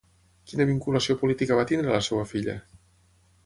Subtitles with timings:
[0.51, 2.59] Quina vinculació política va tenir la seva filla?